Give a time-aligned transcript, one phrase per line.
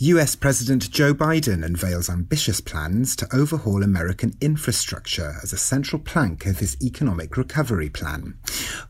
[0.00, 6.46] US President Joe Biden unveils ambitious plans to overhaul American infrastructure as a central plank
[6.46, 8.38] of his economic recovery plan.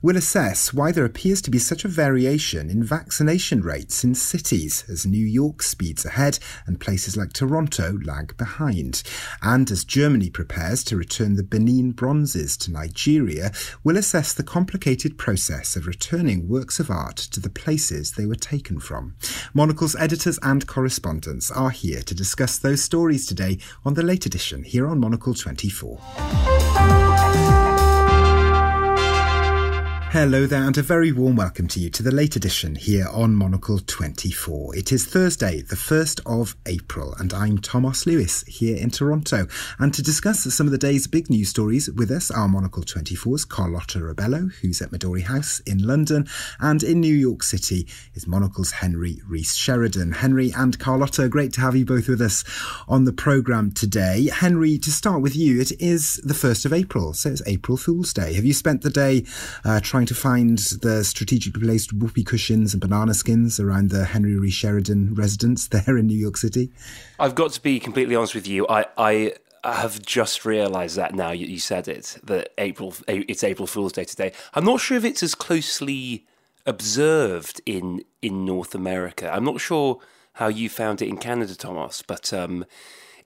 [0.03, 4.85] We'll assess why there appears to be such a variation in vaccination rates in cities
[4.87, 9.03] as New York speeds ahead and places like Toronto lag behind.
[9.41, 13.51] And as Germany prepares to return the Benin bronzes to Nigeria,
[13.83, 18.35] we'll assess the complicated process of returning works of art to the places they were
[18.35, 19.17] taken from.
[19.55, 24.27] Monocle's editors and correspondents correspondents are here to discuss those stories today on the late
[24.27, 27.68] edition here on Monocle 24.
[30.11, 33.37] Hello there, and a very warm welcome to you to the late edition here on
[33.37, 34.75] Monocle 24.
[34.75, 39.47] It is Thursday, the 1st of April, and I'm Thomas Lewis here in Toronto.
[39.79, 43.45] And to discuss some of the day's big news stories with us are Monocle 24's
[43.45, 46.27] Carlotta Rebello, who's at Midori House in London,
[46.59, 50.13] and in New York City is Monocle's Henry Rees Sheridan.
[50.13, 52.45] Henry and Carlotta, great to have you both with us
[52.89, 54.31] on the programme today.
[54.33, 58.15] Henry, to start with you, it is the 1st of April, so it's April Fool's
[58.15, 58.33] Day.
[58.33, 59.27] Have you spent the day
[59.67, 64.39] uh, trying to find the strategically placed whoopee cushions and banana skins around the Henry
[64.39, 66.71] Rees Sheridan residence there in New York City?
[67.19, 68.67] I've got to be completely honest with you.
[68.69, 73.93] I, I have just realised that now you said it that April it's April Fool's
[73.93, 74.33] Day today.
[74.55, 76.27] I'm not sure if it's as closely
[76.67, 79.31] observed in in North America.
[79.33, 79.99] I'm not sure
[80.35, 82.65] how you found it in Canada, Thomas, but um,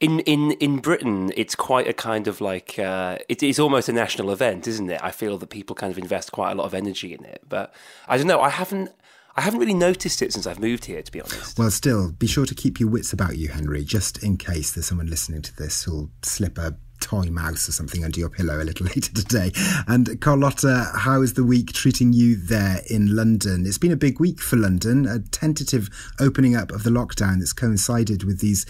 [0.03, 3.93] in in in Britain, it's quite a kind of like uh, it is almost a
[3.93, 5.01] national event, isn't it?
[5.03, 7.73] I feel that people kind of invest quite a lot of energy in it, but
[8.09, 8.41] I don't know.
[8.41, 8.91] I haven't.
[9.35, 11.59] I haven't really noticed it since I've moved here, to be honest.
[11.59, 14.85] Well, still, be sure to keep your wits about you, Henry, just in case there's
[14.85, 18.65] someone listening to this who'll slip a toy mouse or something under your pillow a
[18.65, 19.51] little later today.
[19.87, 23.65] And Carlotta, how is the week treating you there in London?
[23.67, 25.89] It's been a big week for London, a tentative
[26.21, 28.67] opening up of the lockdown that's coincided with these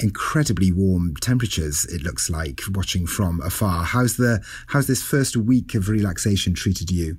[0.00, 1.84] incredibly warm temperatures.
[1.86, 3.84] It looks like watching from afar.
[3.84, 7.18] How's the how's this first week of relaxation treated you?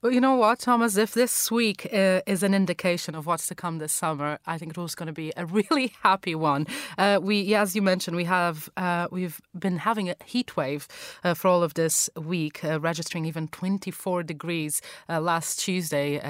[0.00, 0.96] Well, you know what, Thomas?
[0.96, 4.70] If this week uh, is an indication of what's to come this summer, I think
[4.70, 6.68] it was going to be a really happy one.
[6.96, 10.86] Uh, we, as you mentioned, we have uh, we've been having a heat wave
[11.24, 16.20] uh, for all of this week, uh, registering even 24 degrees uh, last Tuesday,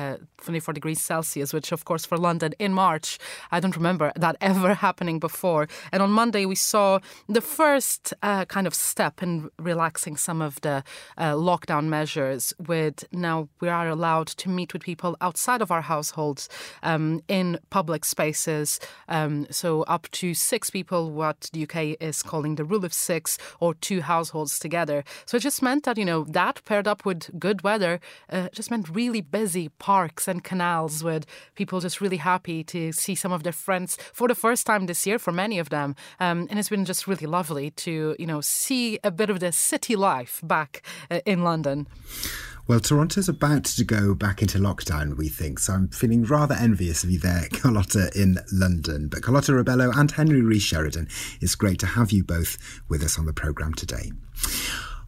[0.43, 3.19] 24 degrees Celsius, which, of course, for London in March,
[3.53, 5.69] I don't remember that ever happening before.
[5.93, 10.83] And on Monday, we saw the first kind of step in relaxing some of the
[11.19, 16.49] lockdown measures, with now we are allowed to meet with people outside of our households
[16.83, 18.81] um, in public spaces.
[19.11, 23.37] Um, so up to six people, what the UK is calling the rule of six,
[23.61, 25.05] or two households together.
[25.27, 28.71] So it just meant that you know that paired up with good weather uh, just
[28.71, 33.43] meant really busy parks and canals with people just really happy to see some of
[33.43, 35.95] their friends for the first time this year for many of them.
[36.21, 39.53] Um, and it's been just really lovely to you know see a bit of the
[39.53, 41.87] city life back uh, in London.
[42.69, 47.03] Well, Toronto's about to go back into lockdown, we think, so I'm feeling rather envious
[47.03, 49.09] of you there, Carlotta, in London.
[49.09, 51.09] But Carlotta Rebello and Henry Rees Sheridan,
[51.41, 54.13] it's great to have you both with us on the programme today.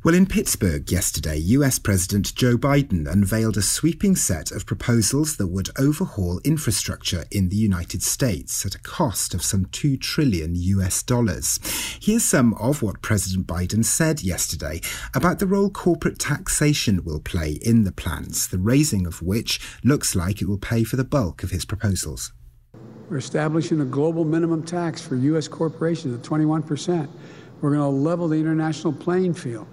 [0.02, 5.48] Well, in Pittsburgh yesterday, US President Joe Biden unveiled a sweeping set of proposals that
[5.48, 11.02] would overhaul infrastructure in the United States at a cost of some 2 trillion US
[11.02, 11.60] dollars.
[12.00, 14.80] Here's some of what President Biden said yesterday
[15.14, 20.14] about the role corporate taxation will play in the plans, the raising of which looks
[20.14, 22.32] like it will pay for the bulk of his proposals.
[23.10, 25.46] We're establishing a global minimum tax for U.S.
[25.46, 27.06] corporations at 21%.
[27.60, 29.66] We're going to level the international playing field.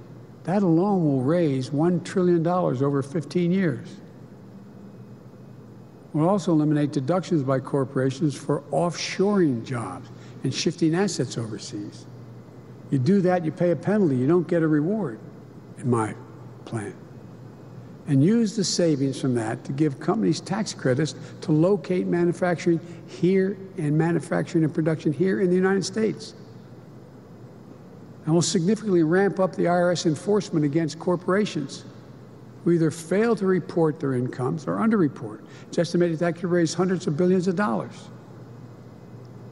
[0.48, 3.90] That alone will raise $1 trillion over 15 years.
[6.14, 10.10] We'll also eliminate deductions by corporations for offshoring jobs
[10.46, 12.06] and shifting assets overseas.
[12.92, 14.16] You do that, you pay a penalty.
[14.16, 15.20] You don't get a reward,
[15.80, 16.16] in my
[16.64, 16.96] plan.
[18.08, 23.58] And use the savings from that to give companies tax credits to locate manufacturing here
[23.78, 26.36] and manufacturing and production here in the United States
[28.28, 31.86] and will significantly ramp up the IRS enforcement against corporations
[32.64, 35.40] who either fail to report their incomes or underreport.
[35.70, 38.10] It's estimated that could raise hundreds of billions of dollars.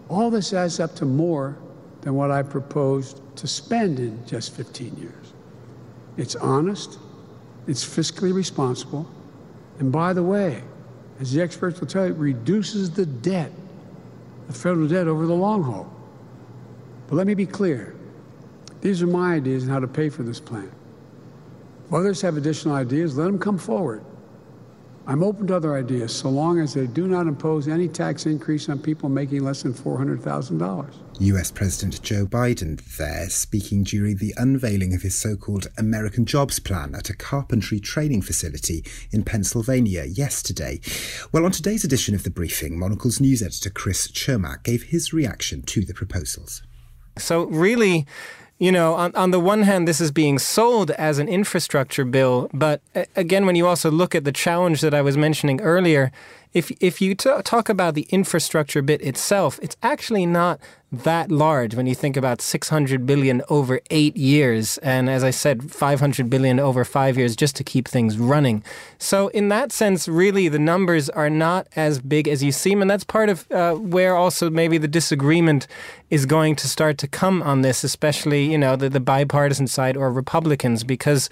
[0.09, 1.57] All this adds up to more
[2.01, 5.33] than what I proposed to spend in just 15 years.
[6.17, 6.99] It's honest,
[7.67, 9.09] it's fiscally responsible,
[9.79, 10.61] and by the way,
[11.21, 13.53] as the experts will tell you, it reduces the debt,
[14.47, 15.89] the federal debt over the long haul.
[17.07, 17.95] But let me be clear
[18.85, 20.71] these are my ideas on how to pay for this plan.
[21.87, 24.05] If others have additional ideas, let them come forward.
[25.07, 28.69] I'm open to other ideas so long as they do not impose any tax increase
[28.69, 30.93] on people making less than $400,000.
[31.19, 36.59] US President Joe Biden there speaking during the unveiling of his so called American Jobs
[36.59, 40.79] Plan at a carpentry training facility in Pennsylvania yesterday.
[41.31, 45.63] Well, on today's edition of the briefing, Monocle's news editor Chris Cermak gave his reaction
[45.63, 46.61] to the proposals.
[47.17, 48.05] So, really,
[48.57, 52.49] you know, on, on the one hand, this is being sold as an infrastructure bill,
[52.53, 56.11] but uh, again, when you also look at the challenge that I was mentioning earlier,
[56.55, 60.59] if if you t- talk about the infrastructure bit itself, it's actually not
[60.89, 65.69] that large when you think about 600 billion over eight years, and as I said,
[65.69, 68.63] 500 billion over five years just to keep things running.
[68.97, 72.89] So, in that sense, really, the numbers are not as big as you seem, and
[72.89, 75.67] that's part of uh, where also maybe the disagreement
[76.09, 79.97] is going to start to come on this, especially you know the, the bipartisan side
[79.97, 81.27] or Republicans, because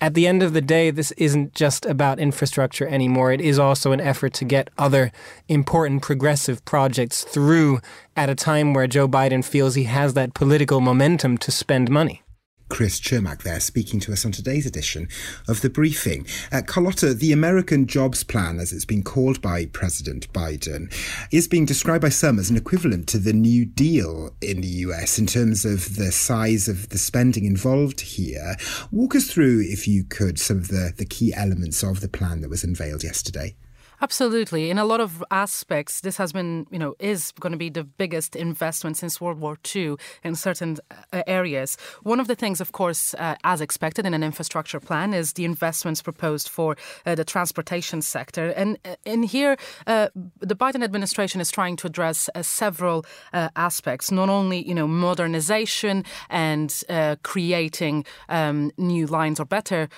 [0.00, 3.32] at the end of the day, this isn't just about infrastructure anymore.
[3.32, 5.10] It is also an effort to get other
[5.48, 7.80] important progressive projects through
[8.16, 12.22] at a time where Joe Biden feels he has that political momentum to spend money.
[12.68, 15.08] Chris Cermak there speaking to us on today's edition
[15.48, 16.26] of The Briefing.
[16.52, 20.92] Uh, Carlotta, the American Jobs Plan, as it's been called by President Biden,
[21.32, 25.18] is being described by some as an equivalent to the New Deal in the US
[25.18, 28.56] in terms of the size of the spending involved here.
[28.90, 32.40] Walk us through, if you could, some of the, the key elements of the plan
[32.42, 33.54] that was unveiled yesterday.
[34.00, 34.70] Absolutely.
[34.70, 37.82] In a lot of aspects, this has been, you know, is going to be the
[37.82, 40.76] biggest investment since World War II in certain
[41.12, 41.76] uh, areas.
[42.04, 45.44] One of the things, of course, uh, as expected in an infrastructure plan, is the
[45.44, 48.50] investments proposed for uh, the transportation sector.
[48.50, 49.56] And uh, in here,
[49.88, 54.86] uh, the Biden administration is trying to address uh, several aspects, not only, you know,
[54.86, 56.82] modernization and
[57.22, 59.88] creating um, new lines or better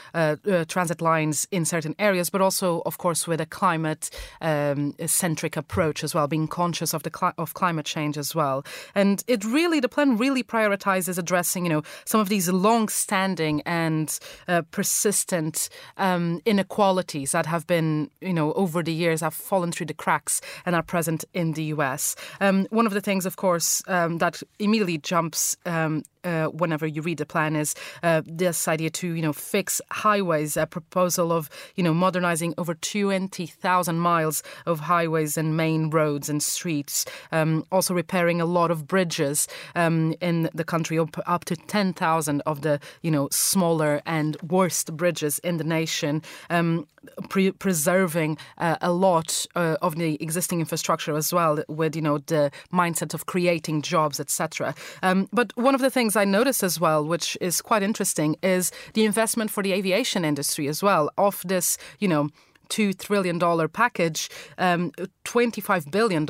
[0.68, 4.10] transit lines in certain areas, but also, of course, with a climate climate
[4.40, 8.64] um, centric approach as well, being conscious of the of climate change as well.
[8.94, 14.18] And it really, the plan really prioritizes addressing, you know, some of these long-standing and
[14.48, 19.86] uh, persistent um, inequalities that have been, you know, over the years have fallen through
[19.86, 22.16] the cracks and are present in the US.
[22.40, 27.02] Um, one of the things, of course, um, that immediately jumps um, uh, whenever you
[27.02, 31.48] read the plan is uh, this idea to you know fix highways a proposal of
[31.76, 37.94] you know modernizing over 20,000 miles of highways and main roads and streets um, also
[37.94, 42.80] repairing a lot of bridges um, in the country up, up to 10,000 of the
[43.02, 46.86] you know smaller and worst bridges in the nation um,
[47.28, 52.18] pre- preserving uh, a lot uh, of the existing infrastructure as well with you know
[52.18, 56.62] the mindset of creating jobs etc um, but one of the things things I noticed
[56.62, 61.10] as well, which is quite interesting, is the investment for the aviation industry as well.
[61.16, 62.30] Of this, you know,
[62.70, 64.92] $2 trillion package, um,
[65.24, 66.24] $25 billion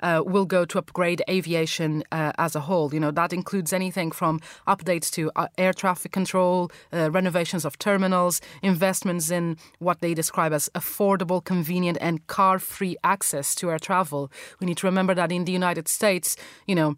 [0.00, 2.92] uh, will go to upgrade aviation uh, as a whole.
[2.94, 7.78] You know, that includes anything from updates to uh, air traffic control, uh, renovations of
[7.78, 13.78] terminals, investments in what they describe as affordable, convenient, and car free access to air
[13.78, 14.30] travel.
[14.60, 16.36] We need to remember that in the United States,
[16.66, 16.96] you know,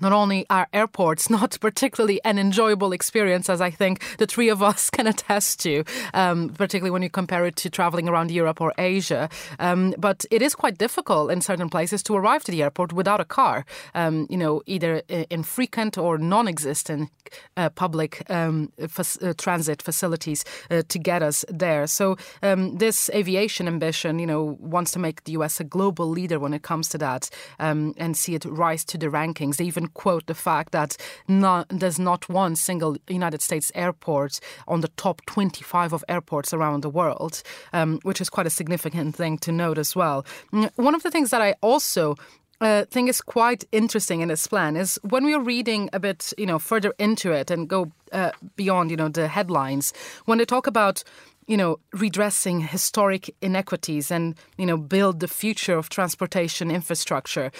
[0.00, 4.62] not only are airports not particularly an enjoyable experience, as I think the three of
[4.62, 8.72] us can attest to, um, particularly when you compare it to traveling around Europe or
[8.78, 12.92] Asia, um, but it is quite difficult in certain places to arrive to the airport
[12.92, 13.64] without a car.
[13.94, 17.10] Um, you know, either infrequent or non-existent
[17.56, 21.86] uh, public um, uh, transit facilities uh, to get us there.
[21.86, 26.38] So um, this aviation ambition, you know, wants to make the US a global leader
[26.38, 29.56] when it comes to that um, and see it rise to the rankings.
[29.56, 30.96] They even even quote the fact that
[31.28, 36.82] not, there's not one single United States airport on the top 25 of airports around
[36.82, 40.24] the world, um, which is quite a significant thing to note as well.
[40.52, 42.16] Mm, one of the things that I also
[42.60, 46.32] uh, think is quite interesting in this plan is when we are reading a bit,
[46.38, 49.92] you know, further into it and go uh, beyond, you know, the headlines,
[50.24, 51.04] when they talk about
[51.46, 57.50] you know, redressing historic inequities and, you know, build the future of transportation infrastructure.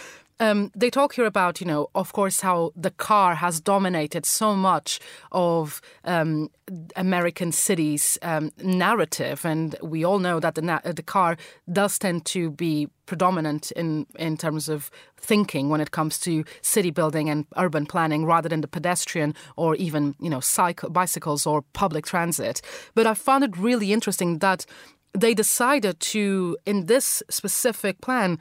[0.41, 4.57] Um, they talk here about, you know, of course, how the car has dominated so
[4.57, 4.99] much
[5.31, 6.50] of um,
[6.97, 11.37] American cities' um, narrative, and we all know that the na- the car
[11.73, 16.91] does tend to be predominant in in terms of thinking when it comes to city
[16.91, 21.62] building and urban planning, rather than the pedestrian or even you know cycle, bicycles or
[21.75, 22.61] public transit.
[22.95, 24.67] But I found it really interesting that
[25.17, 28.38] they decided to, in this specific plan,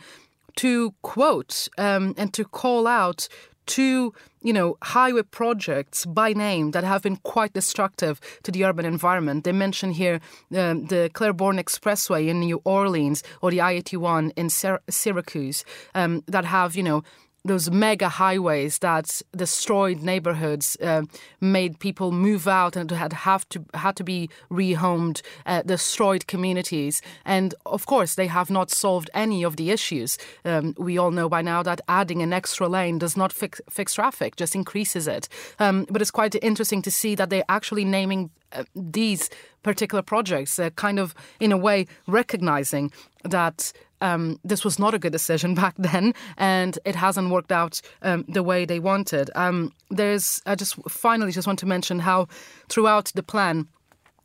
[0.57, 3.27] to quote um, and to call out
[3.65, 8.85] two, you know, highway projects by name that have been quite destructive to the urban
[8.85, 9.43] environment.
[9.43, 10.19] They mention here
[10.55, 15.63] um, the Claiborne Expressway in New Orleans or the I-81 in Syracuse
[15.95, 17.03] um, that have, you know,
[17.45, 21.03] those mega highways that destroyed neighborhoods, uh,
[21.41, 27.01] made people move out and had have to had to be rehomed, uh, destroyed communities,
[27.25, 30.17] and of course they have not solved any of the issues.
[30.45, 33.93] Um, we all know by now that adding an extra lane does not fix, fix
[33.95, 35.27] traffic, just increases it.
[35.59, 39.29] Um, but it's quite interesting to see that they're actually naming uh, these
[39.63, 42.91] particular projects, uh, kind of in a way recognizing
[43.23, 47.81] that um, this was not a good decision back then, and it hasn't worked out
[48.03, 49.31] um, the way they wanted.
[49.33, 52.27] Um, there's, I just finally just want to mention how
[52.69, 53.67] throughout the plan,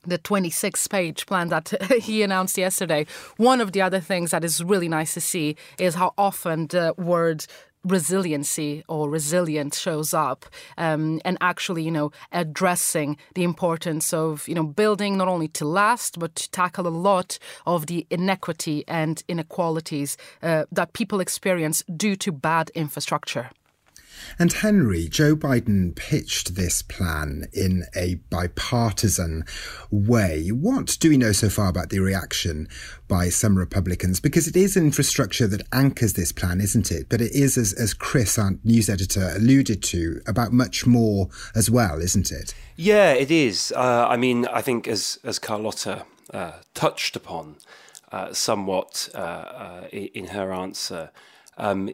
[0.04, 3.06] the 26 page plan that he announced yesterday.
[3.36, 6.94] One of the other things that is really nice to see is how often the
[6.96, 7.46] word
[7.90, 14.54] resiliency or resilient shows up um, and actually you know addressing the importance of you
[14.54, 19.22] know building not only to last but to tackle a lot of the inequity and
[19.28, 23.50] inequalities uh, that people experience due to bad infrastructure
[24.38, 29.44] and Henry, Joe Biden pitched this plan in a bipartisan
[29.90, 30.48] way.
[30.48, 32.68] What do we know so far about the reaction
[33.08, 34.20] by some Republicans?
[34.20, 37.08] Because it is infrastructure that anchors this plan, isn't it?
[37.08, 41.70] But it is, as, as Chris, our news editor, alluded to, about much more as
[41.70, 42.54] well, isn't it?
[42.76, 43.72] Yeah, it is.
[43.74, 47.56] Uh, I mean, I think as, as Carlotta uh, touched upon
[48.12, 51.10] uh, somewhat uh, uh, in her answer,
[51.56, 51.90] um,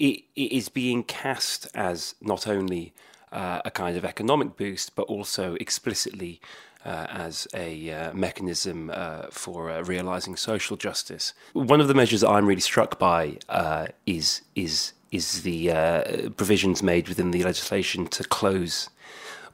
[0.00, 2.92] it, it is being cast as not only
[3.30, 6.40] uh, a kind of economic boost, but also explicitly
[6.84, 11.34] uh, as a uh, mechanism uh, for uh, realizing social justice.
[11.52, 17.08] One of the measures I'm really struck by uh, is is is the provisions made
[17.08, 18.88] within the legislation to close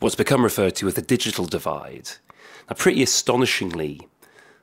[0.01, 2.11] what's become referred to as the digital divide.
[2.69, 4.07] Now, pretty astonishingly,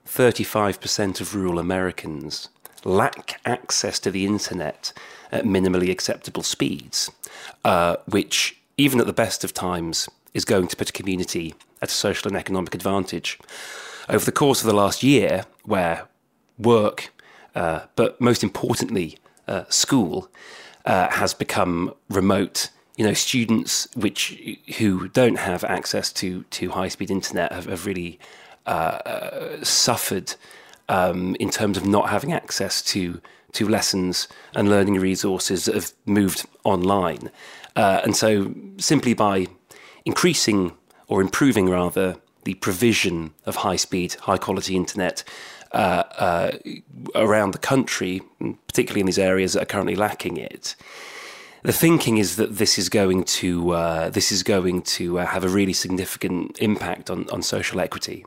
[0.05, 2.49] 35% of rural Americans
[2.85, 4.93] lack access to the internet
[5.31, 7.11] at minimally acceptable speeds,
[7.63, 11.89] uh, which, even at the best of times, is going to put a community at
[11.89, 13.39] a social and economic advantage.
[14.09, 16.07] Over the course of the last year, where
[16.57, 17.13] work,
[17.55, 20.29] uh, but most importantly, uh, school,
[20.85, 22.69] uh, has become remote.
[22.97, 24.37] You know, students which
[24.77, 28.19] who don't have access to to high speed internet have, have really
[28.65, 30.35] uh, uh, suffered
[30.93, 33.19] um, in terms of not having access to
[33.53, 37.29] to lessons and learning resources that have moved online.
[37.75, 39.47] Uh, and so, simply by
[40.05, 40.73] increasing
[41.07, 45.23] or improving rather the provision of high speed, high quality internet
[45.71, 46.51] uh, uh,
[47.15, 48.21] around the country,
[48.67, 50.75] particularly in these areas that are currently lacking it.
[51.63, 55.43] The thinking is that this is going to uh, this is going to uh, have
[55.43, 58.25] a really significant impact on, on social equity.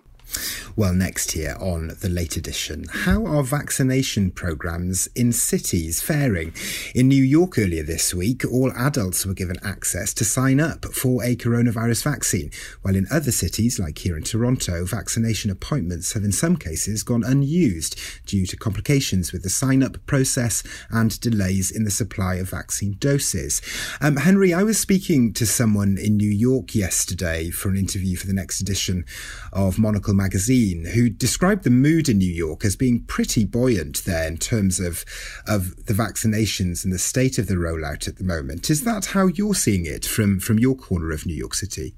[0.77, 6.53] Well, next here on the late edition, how are vaccination programs in cities faring?
[6.95, 11.25] In New York earlier this week, all adults were given access to sign up for
[11.25, 12.51] a coronavirus vaccine,
[12.83, 17.25] while in other cities, like here in Toronto, vaccination appointments have in some cases gone
[17.25, 22.51] unused due to complications with the sign up process and delays in the supply of
[22.51, 23.63] vaccine doses.
[24.01, 28.27] Um, Henry, I was speaking to someone in New York yesterday for an interview for
[28.27, 29.05] the next edition
[29.53, 34.27] of Monocle magazine, who described the mood in New York as being pretty buoyant there
[34.27, 35.05] in terms of
[35.47, 38.71] of the vaccinations and the state of the rollout at the moment.
[38.71, 41.95] Is that how you're seeing it from from your corner of New York City?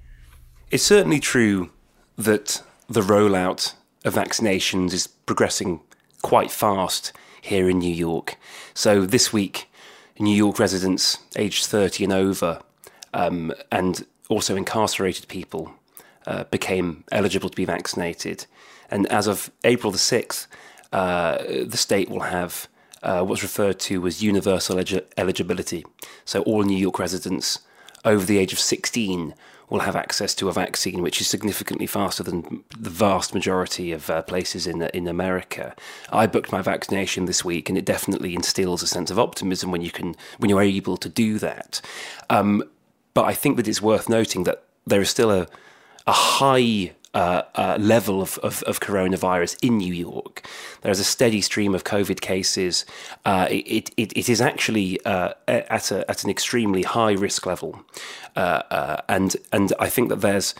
[0.70, 1.70] It's certainly true
[2.16, 5.80] that the rollout of vaccinations is progressing
[6.22, 8.36] quite fast here in New York.
[8.74, 9.70] So this week,
[10.18, 12.60] New York residents aged 30 and over,
[13.14, 15.72] um, and also incarcerated people
[16.28, 18.46] uh, became eligible to be vaccinated.
[18.90, 20.46] And as of April the 6th,
[20.92, 22.68] uh, the state will have
[23.02, 24.78] uh, what's referred to as universal
[25.16, 25.84] eligibility.
[26.24, 27.60] So all New York residents
[28.04, 29.34] over the age of 16
[29.70, 34.08] will have access to a vaccine, which is significantly faster than the vast majority of
[34.08, 35.74] uh, places in in America.
[36.10, 39.82] I booked my vaccination this week, and it definitely instills a sense of optimism when
[39.82, 41.82] you can when you're able to do that.
[42.30, 42.62] Um,
[43.12, 45.46] but I think that it's worth noting that there is still a
[46.08, 50.46] a high uh, uh, level of, of, of, coronavirus in New York.
[50.80, 52.86] There's a steady stream of COVID cases.
[53.26, 57.84] Uh, it, it, it is actually uh, at, a, at an extremely high risk level.
[58.34, 60.54] Uh, uh, and, and I think that there's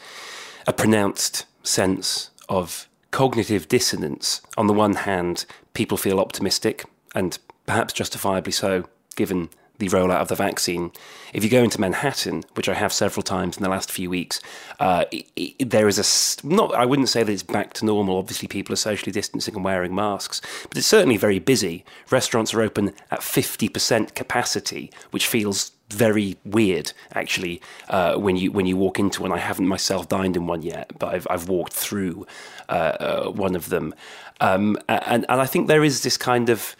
[0.66, 4.42] a pronounced sense of cognitive dissonance.
[4.58, 8.84] On the one hand, people feel optimistic, and perhaps justifiably so,
[9.16, 9.48] given
[9.78, 10.90] the rollout of the vaccine.
[11.32, 14.40] If you go into Manhattan, which I have several times in the last few weeks,
[14.80, 16.74] uh, it, it, there is a not.
[16.74, 18.18] I wouldn't say that it's back to normal.
[18.18, 21.84] Obviously, people are socially distancing and wearing masks, but it's certainly very busy.
[22.10, 28.52] Restaurants are open at fifty percent capacity, which feels very weird actually uh, when you
[28.52, 29.32] when you walk into one.
[29.32, 32.26] I haven't myself dined in one yet, but I've I've walked through
[32.68, 33.94] uh, uh, one of them,
[34.40, 36.74] um, and and I think there is this kind of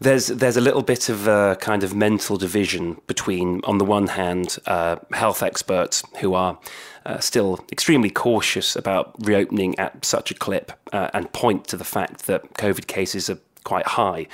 [0.00, 4.08] there's there's a little bit of a kind of mental division between, on the one
[4.08, 6.58] hand, uh, health experts who are
[7.06, 11.84] uh, still extremely cautious about reopening at such a clip uh, and point to the
[11.84, 14.26] fact that COVID cases are quite high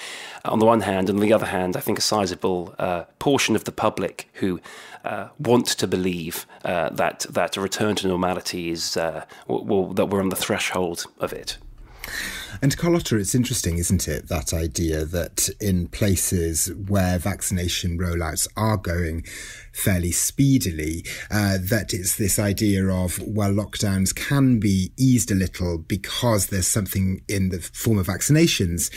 [0.44, 3.54] on the one hand, and on the other hand, I think a sizable uh, portion
[3.56, 4.60] of the public who
[5.04, 10.06] uh, want to believe uh, that that a return to normality is uh, well, that
[10.06, 11.58] we're on the threshold of it.
[12.60, 18.76] And Carlotta, it's interesting, isn't it, that idea that in places where vaccination rollouts are
[18.76, 19.24] going
[19.78, 25.78] fairly speedily, uh, that it's this idea of, well, lockdowns can be eased a little
[25.78, 28.90] because there's something in the form of vaccinations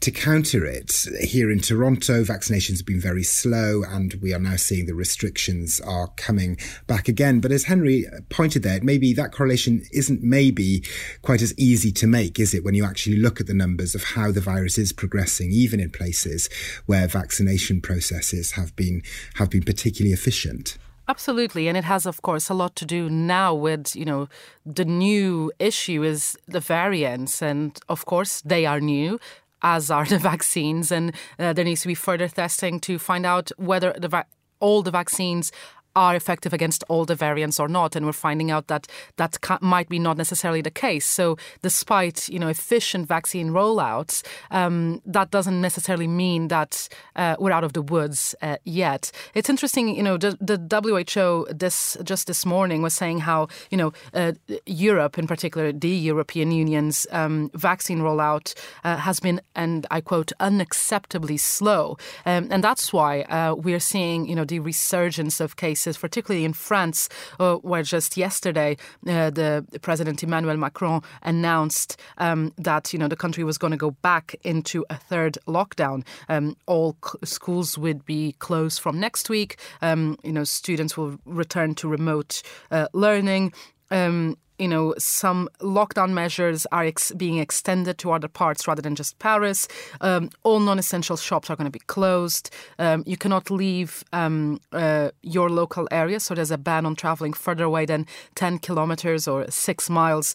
[0.00, 1.06] to counter it.
[1.20, 5.80] Here in Toronto, vaccinations have been very slow, and we are now seeing the restrictions
[5.80, 7.40] are coming back again.
[7.40, 10.84] But as Henry pointed there, maybe that correlation isn't maybe
[11.22, 14.04] quite as easy to make, is it, when you actually look at the numbers of
[14.04, 16.50] how the virus is progressing, even in places
[16.84, 19.02] where vaccination processes have been
[19.36, 20.78] have been particularly efficient?
[21.06, 24.28] Absolutely, and it has, of course, a lot to do now with you know
[24.64, 29.18] the new issue is the variants, and of course they are new
[29.62, 30.90] as are the vaccines.
[30.90, 34.26] And uh, there needs to be further testing to find out whether the va-
[34.60, 35.52] all the vaccines
[35.96, 38.86] are effective against all the variants or not, and we're finding out that
[39.16, 41.06] that ca- might be not necessarily the case.
[41.06, 47.52] So, despite you know efficient vaccine rollouts, um, that doesn't necessarily mean that uh, we're
[47.52, 49.12] out of the woods uh, yet.
[49.34, 53.78] It's interesting, you know, the, the, WHO this just this morning was saying how you
[53.78, 54.32] know uh,
[54.66, 60.32] Europe, in particular, the European Union's um, vaccine rollout uh, has been, and I quote,
[60.40, 61.96] unacceptably slow,
[62.26, 66.52] um, and that's why uh, we're seeing you know the resurgence of cases particularly in
[66.52, 73.08] France, uh, where just yesterday uh, the President Emmanuel Macron announced um, that you know
[73.08, 76.04] the country was going to go back into a third lockdown.
[76.28, 79.58] Um, all c- schools would be closed from next week.
[79.82, 83.52] Um, you know, students will return to remote uh, learning.
[83.90, 88.94] Um, you know, some lockdown measures are ex- being extended to other parts rather than
[88.94, 89.66] just Paris.
[90.00, 92.50] Um, all non essential shops are going to be closed.
[92.78, 97.32] Um, you cannot leave um, uh, your local area, so there's a ban on traveling
[97.32, 100.34] further away than 10 kilometers or six miles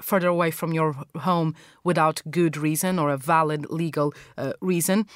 [0.00, 1.54] further away from your home
[1.84, 5.06] without good reason or a valid legal uh, reason.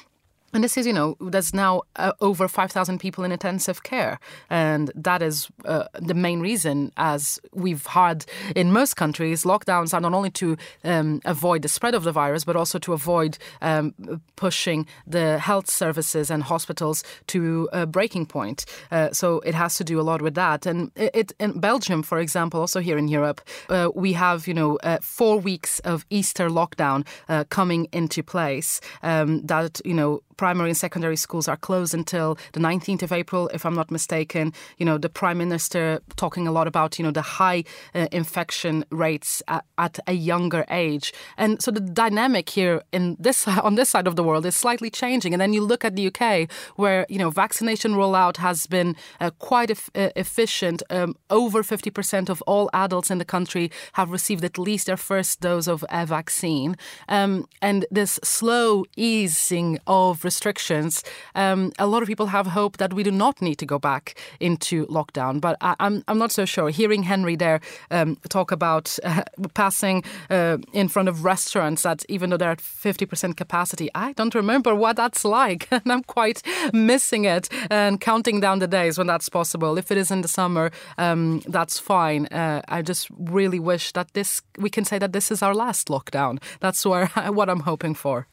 [0.54, 4.20] And this is, you know, there's now uh, over 5,000 people in intensive care.
[4.50, 10.00] And that is uh, the main reason, as we've had in most countries, lockdowns are
[10.00, 13.94] not only to um, avoid the spread of the virus, but also to avoid um,
[14.36, 18.66] pushing the health services and hospitals to a breaking point.
[18.90, 20.66] Uh, so it has to do a lot with that.
[20.66, 24.76] And it, in Belgium, for example, also here in Europe, uh, we have, you know,
[24.82, 30.70] uh, four weeks of Easter lockdown uh, coming into place um, that, you know, primary
[30.70, 34.52] and secondary schools are closed until the 19th of April, if I'm not mistaken.
[34.76, 37.62] You know, the Prime Minister talking a lot about, you know, the high
[37.94, 41.14] uh, infection rates at, at, a younger age.
[41.36, 44.90] And so the dynamic here in this on this side of the world is slightly
[44.90, 45.32] changing.
[45.32, 49.30] And then you look at the UK, where, you know, vaccination rollout has been uh,
[49.38, 50.82] quite e- efficient.
[50.90, 55.40] Um, over 50% of all adults in the country have received at least their first
[55.40, 56.74] dose of a vaccine.
[57.08, 62.92] Um, and this slow easing of restrictions, um, a lot of people have hope that
[62.96, 64.04] we do not need to go back
[64.40, 65.40] into lockdown.
[65.40, 66.70] But I, am I'm, I'm not so sure.
[66.70, 72.30] Hearing Henry there um, talk about uh, passing uh, in front of restaurants that even
[72.30, 75.68] though they're at 50% capacity, I don't remember what that's like.
[75.76, 76.42] and I'm quite
[76.72, 79.78] missing it and counting down the days when that's possible.
[79.78, 82.26] If it is in the summer, um, that's fine.
[82.26, 85.88] Uh, I just really wish that this, we can say that this is our last
[85.88, 86.40] lockdown.
[86.60, 87.06] That's where,
[87.38, 88.26] what I'm hoping for.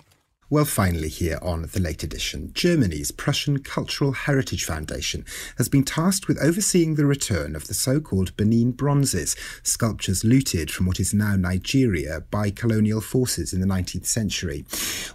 [0.51, 5.23] Well, finally, here on the late edition, Germany's Prussian Cultural Heritage Foundation
[5.59, 10.71] has been tasked with overseeing the return of the so called Benin bronzes, sculptures looted
[10.71, 14.65] from what is now Nigeria by colonial forces in the 19th century.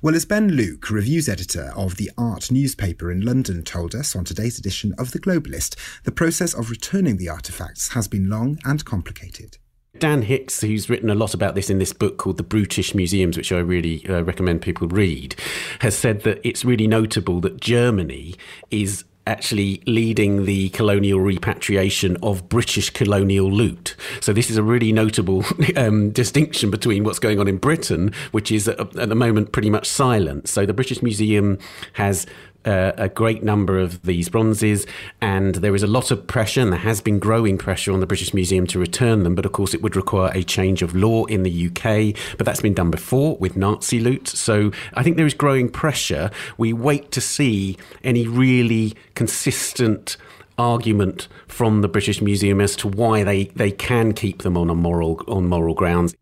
[0.02, 4.24] Well, as Ben Luke, reviews editor of the Art newspaper in London, told us on
[4.24, 8.84] today's edition of The Globalist, the process of returning the artefacts has been long and
[8.84, 9.58] complicated.
[9.98, 13.36] Dan Hicks, who's written a lot about this in this book called The Brutish Museums,
[13.36, 15.36] which I really uh, recommend people read,
[15.80, 18.34] has said that it's really notable that Germany
[18.70, 23.96] is actually leading the colonial repatriation of British colonial loot.
[24.20, 25.44] So this is a really notable
[25.76, 29.70] um, distinction between what's going on in Britain, which is at, at the moment pretty
[29.70, 30.48] much silent.
[30.48, 31.58] So the British Museum
[31.94, 32.26] has
[32.64, 34.86] uh, a great number of these bronzes,
[35.20, 38.06] and there is a lot of pressure, and there has been growing pressure on the
[38.06, 39.34] British Museum to return them.
[39.34, 42.16] But of course, it would require a change of law in the UK.
[42.36, 44.28] But that's been done before with Nazi loot.
[44.28, 46.30] So I think there is growing pressure.
[46.58, 50.16] We wait to see any really consistent
[50.58, 54.74] argument from the British Museum as to why they, they can keep them on a
[54.74, 56.14] moral on moral grounds.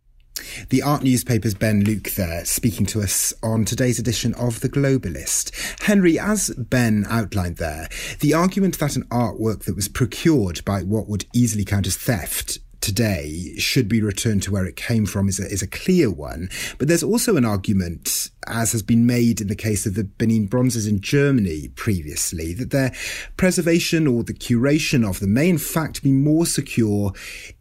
[0.71, 5.51] The art newspaper's Ben Luke there speaking to us on today's edition of The Globalist.
[5.83, 7.89] Henry, as Ben outlined there,
[8.21, 12.59] the argument that an artwork that was procured by what would easily count as theft
[12.83, 16.51] today should be returned to where it came from is a, is a clear one.
[16.79, 20.47] But there's also an argument, as has been made in the case of the Benin
[20.47, 22.93] bronzes in Germany previously, that their
[23.37, 27.13] preservation or the curation of them may in fact be more secure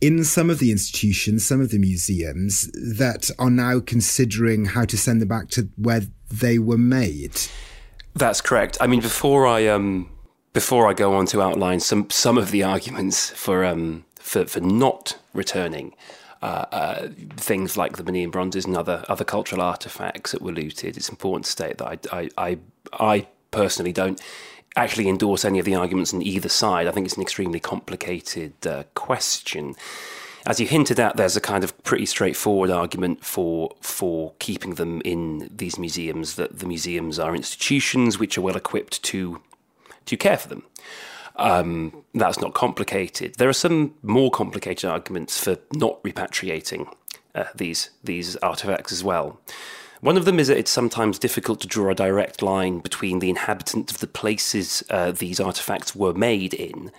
[0.01, 4.97] in some of the institutions, some of the museums that are now considering how to
[4.97, 7.39] send them back to where they were made.
[8.15, 8.77] That's correct.
[8.81, 10.09] I mean, before I um,
[10.53, 14.59] before I go on to outline some some of the arguments for um, for, for
[14.59, 15.93] not returning
[16.41, 17.07] uh, uh,
[17.37, 20.97] things like the Benin bronzes and other other cultural artifacts that were looted.
[20.97, 22.57] It's important to state that I, I, I,
[22.99, 24.19] I personally don't
[24.75, 26.87] actually endorse any of the arguments on either side.
[26.87, 29.75] I think it's an extremely complicated uh, question.
[30.47, 35.01] As you hinted at, there's a kind of pretty straightforward argument for for keeping them
[35.05, 36.35] in these museums.
[36.35, 39.41] That the museums are institutions which are well equipped to
[40.05, 40.63] to care for them.
[41.37, 43.35] Um, that's not complicated.
[43.35, 46.93] There are some more complicated arguments for not repatriating
[47.33, 49.39] uh, these these artifacts as well.
[50.01, 53.29] One of them is that it's sometimes difficult to draw a direct line between the
[53.29, 56.91] inhabitants of the places uh, these artifacts were made in,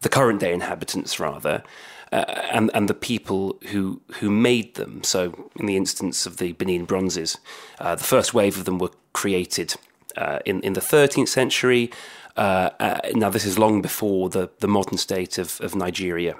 [0.00, 1.62] the current day inhabitants rather,
[2.10, 5.02] uh, and and the people who who made them.
[5.04, 7.38] So, in the instance of the Benin bronzes,
[7.78, 9.74] uh, the first wave of them were created
[10.16, 11.90] uh, in in the 13th century.
[12.38, 16.36] Uh, uh, now, this is long before the, the modern state of, of Nigeria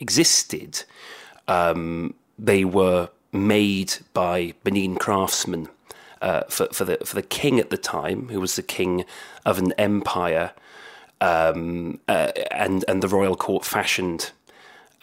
[0.00, 0.82] existed.
[1.46, 5.68] Um, they were made by Benin craftsmen
[6.20, 9.04] uh, for, for, the, for the king at the time, who was the king
[9.46, 10.50] of an empire,
[11.20, 14.32] um, uh, and, and the royal court fashioned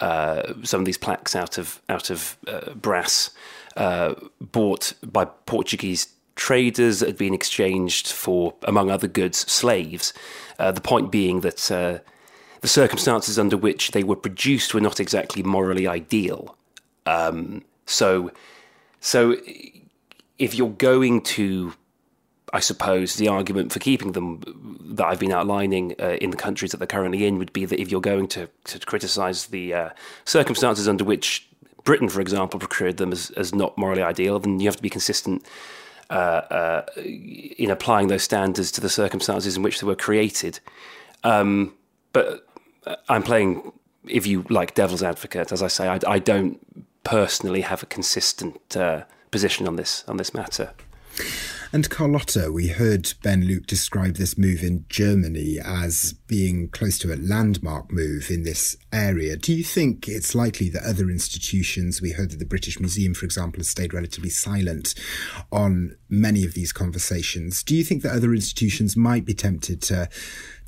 [0.02, 2.38] uh, some of these plaques out of, out of
[2.76, 3.30] brass
[4.42, 10.14] bought by Portuguese traders had been exchanged for, among other goods, slaves.
[10.58, 12.00] Uh, the point being that uh,
[12.62, 16.56] the circumstances under which they were produced were not exactly morally ideal.
[17.06, 18.32] Um, so,
[19.02, 19.36] so
[20.38, 21.74] if you're going to,
[22.54, 24.42] I suppose, the argument for keeping them
[24.96, 27.80] that I've been outlining uh, in the countries that they're currently in would be that
[27.82, 29.90] if you're going to, to criticise the uh,
[30.26, 31.48] circumstances under which
[31.84, 34.90] Britain, for example, procured them as, as not morally ideal, then you have to be
[34.90, 35.46] consistent
[36.10, 40.60] uh, uh, in applying those standards to the circumstances in which they were created.
[41.24, 41.74] Um,
[42.14, 42.46] but
[42.86, 43.74] uh, I'm playing,
[44.08, 45.52] if you like, devil's advocate.
[45.52, 46.60] As I say, I, I don't
[47.04, 50.74] personally have a consistent uh, position on this on this matter.
[51.74, 57.14] And Carlotta, we heard Ben Luke describe this move in Germany as being close to
[57.14, 59.36] a landmark move in this area.
[59.36, 63.26] Do you think it's likely that other institutions, we heard that the British Museum, for
[63.26, 64.96] example, has stayed relatively silent
[65.52, 67.64] on many of these conversations.
[67.64, 70.10] Do you think that other institutions might be tempted to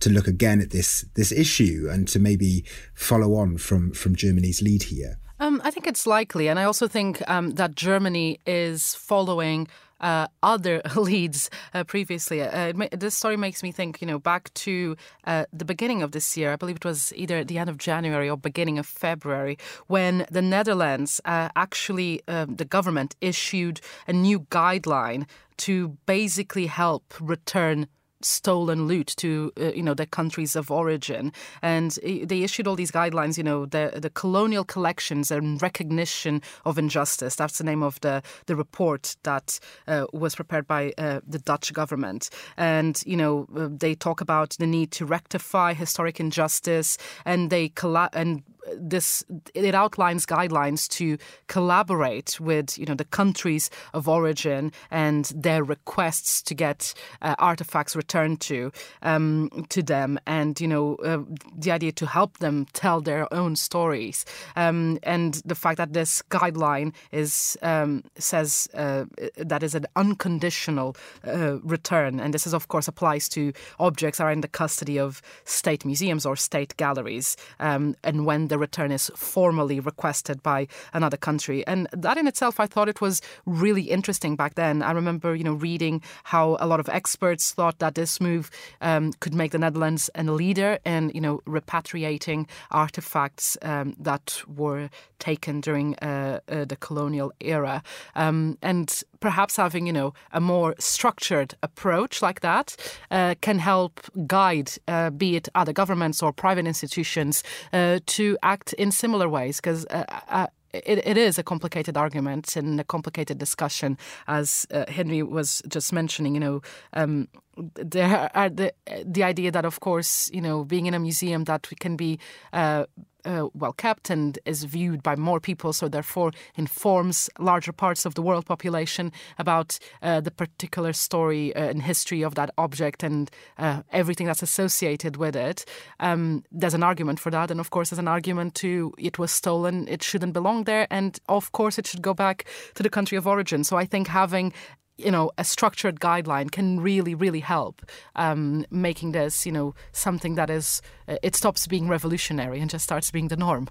[0.02, 4.62] to look again at this this issue and to maybe follow on from from Germany's
[4.62, 5.18] lead here?
[5.40, 9.70] Um, I think it's likely, and I also think um, that Germany is following
[10.02, 12.42] uh, other leads uh, previously.
[12.42, 16.38] Uh, this story makes me think, you know, back to uh, the beginning of this
[16.38, 16.54] year.
[16.54, 19.58] I believe it was either at the end of January or beginning of February
[19.88, 25.26] when the Netherlands uh, actually, um, the government issued a new guideline
[25.58, 27.88] to basically help return
[28.22, 31.32] stolen loot to uh, you know their countries of origin.
[31.62, 36.78] And they issued all these guidelines you know the the colonial collections and recognition of
[36.78, 37.36] injustice.
[37.36, 41.74] That's the name of the the report that uh, was prepared by uh, the Dutch
[41.74, 42.30] government.
[42.58, 47.70] And you know uh, they talk about the need to rectify historic injustice and they
[47.70, 48.44] colla- and
[48.78, 55.64] this it outlines guidelines to collaborate with you know the countries of origin and their
[55.64, 61.20] requests to get uh, artifacts returned to um, to them, and you know uh,
[61.58, 66.22] the idea to help them tell their own stories, um, and the fact that this
[66.30, 69.06] guideline is um, says uh,
[69.38, 74.26] that is an unconditional uh, return, and this is of course applies to objects that
[74.26, 78.92] are in the custody of state museums or state galleries, um, and when the return
[78.92, 81.66] is formally requested by another country.
[81.68, 84.82] And that in itself, I thought it was really interesting back then.
[84.82, 89.14] I remember, you know, reading how a lot of experts thought that this move um,
[89.20, 95.62] could make the Netherlands a leader in, you know, repatriating artifacts um, that were taken
[95.62, 97.84] during uh, uh, the colonial era.
[98.16, 102.76] Um, and perhaps having, you know, a more structured approach like that
[103.12, 108.74] uh, can help guide, uh, be it other governments or private institutions, uh, to act
[108.74, 109.58] in similar ways.
[109.58, 114.86] Because uh, uh, it, it is a complicated argument and a complicated discussion, as uh,
[114.88, 116.34] Henry was just mentioning.
[116.36, 116.62] You know,
[116.94, 117.28] um,
[117.58, 118.74] there are the
[119.06, 122.20] the idea that, of course, you know, being in a museum that we can be
[122.54, 122.86] uh,
[123.30, 128.16] uh, well kept and is viewed by more people, so therefore informs larger parts of
[128.16, 133.30] the world population about uh, the particular story uh, and history of that object and
[133.58, 135.66] uh, everything that's associated with it.
[136.00, 139.32] Um, there's an argument for that, and of course, there's an argument to it was
[139.32, 143.18] stolen, it shouldn't belong there, and of course, it should go back to the country
[143.18, 143.64] of origin.
[143.64, 144.54] So I think having
[145.00, 147.82] you know, a structured guideline can really, really help
[148.16, 152.84] um, making this, you know, something that is, uh, it stops being revolutionary and just
[152.84, 153.70] starts being the norm.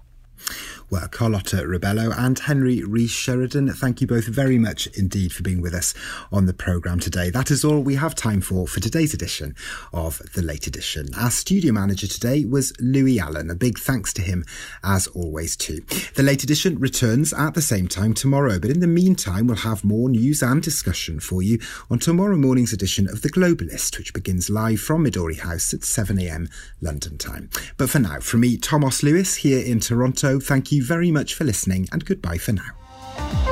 [0.89, 5.61] Well, Carlotta Rebello and Henry Rees Sheridan, thank you both very much indeed for being
[5.61, 5.93] with us
[6.31, 7.29] on the programme today.
[7.29, 9.55] That is all we have time for for today's edition
[9.93, 11.07] of The Late Edition.
[11.15, 13.49] Our studio manager today was Louis Allen.
[13.49, 14.45] A big thanks to him,
[14.83, 15.81] as always, too.
[16.15, 19.83] The Late Edition returns at the same time tomorrow, but in the meantime, we'll have
[19.83, 24.49] more news and discussion for you on tomorrow morning's edition of The Globalist, which begins
[24.49, 26.49] live from Midori House at 7am
[26.81, 27.49] London time.
[27.77, 31.33] But for now, from me, Thomas Lewis, here in Toronto, so thank you very much
[31.33, 33.48] for listening and goodbye for now.